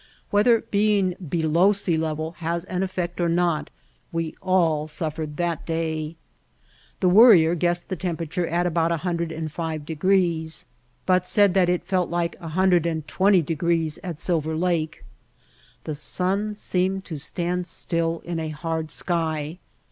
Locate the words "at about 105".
8.51-9.85